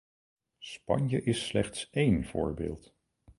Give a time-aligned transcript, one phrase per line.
[0.63, 2.95] Spanje is slechts één voorbeeld.